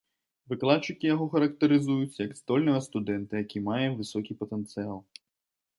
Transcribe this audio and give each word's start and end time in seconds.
Выкладчыкі 0.51 1.05
яго 1.15 1.27
характарызуюць 1.33 2.21
як 2.25 2.31
здольнага 2.41 2.79
студэнта, 2.87 3.33
які 3.45 3.65
мае 3.69 3.87
высокі 4.03 4.31
патэнцыял. 4.43 4.99